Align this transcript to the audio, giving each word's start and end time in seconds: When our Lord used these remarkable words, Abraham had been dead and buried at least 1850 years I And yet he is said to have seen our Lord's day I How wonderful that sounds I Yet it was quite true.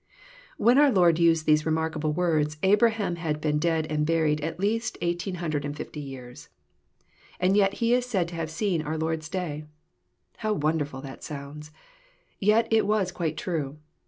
When 0.57 0.79
our 0.79 0.91
Lord 0.91 1.19
used 1.19 1.45
these 1.45 1.63
remarkable 1.63 2.11
words, 2.11 2.57
Abraham 2.63 3.17
had 3.17 3.39
been 3.39 3.59
dead 3.59 3.85
and 3.87 4.03
buried 4.03 4.41
at 4.41 4.59
least 4.59 4.97
1850 5.03 5.99
years 5.99 6.49
I 7.39 7.45
And 7.45 7.55
yet 7.55 7.75
he 7.75 7.93
is 7.93 8.07
said 8.07 8.27
to 8.29 8.35
have 8.35 8.49
seen 8.49 8.81
our 8.81 8.97
Lord's 8.97 9.29
day 9.29 9.65
I 9.67 9.67
How 10.37 10.53
wonderful 10.53 11.01
that 11.01 11.23
sounds 11.23 11.69
I 11.71 11.77
Yet 12.39 12.67
it 12.73 12.87
was 12.87 13.11
quite 13.11 13.37
true. 13.37 13.77